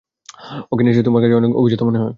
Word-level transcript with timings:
ওকে 0.71 0.83
নিশ্চয়ই 0.83 1.05
তোমার 1.07 1.21
কাছে 1.23 1.35
অনেক 1.35 1.51
অভিজাত 1.55 1.81
মনে 1.81 1.97
হয়। 1.97 2.09